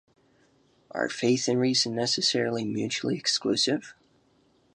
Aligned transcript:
Are 0.89 1.09
faith 1.09 1.47
and 1.47 1.59
reason 1.59 1.93
necessarily 1.93 2.65
mutually 2.65 3.17
exclusive? 3.17 3.93